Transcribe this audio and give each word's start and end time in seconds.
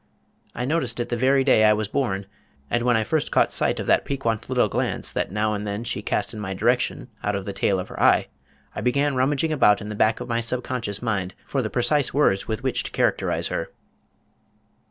I 0.55 0.65
noticed 0.65 0.99
it 0.99 1.09
the 1.09 1.15
very 1.15 1.43
day 1.43 1.63
I 1.63 1.73
was 1.73 1.87
born, 1.87 2.25
and 2.71 2.81
when 2.81 2.97
I 2.97 3.03
first 3.03 3.29
caught 3.31 3.51
sight 3.51 3.79
of 3.79 3.85
that 3.85 4.03
piquante 4.03 4.47
little 4.49 4.67
glance 4.67 5.11
that 5.11 5.31
now 5.31 5.53
and 5.53 5.67
then 5.67 5.83
she 5.83 6.01
cast 6.01 6.33
in 6.33 6.39
my 6.39 6.55
direction 6.55 7.09
out 7.21 7.35
of 7.35 7.45
the 7.45 7.53
tail 7.53 7.79
of 7.79 7.89
her 7.89 7.99
eye, 8.01 8.27
I 8.75 8.81
began 8.81 9.13
rummaging 9.13 9.53
about 9.53 9.79
in 9.79 9.89
the 9.89 9.95
back 9.95 10.19
of 10.19 10.27
my 10.27 10.41
subconscious 10.41 11.03
mind 11.03 11.35
for 11.45 11.61
the 11.61 11.69
precise 11.69 12.15
words 12.15 12.47
with 12.47 12.63
which 12.63 12.81
to 12.81 12.89
characterize 12.91 13.49
her. 13.49 13.69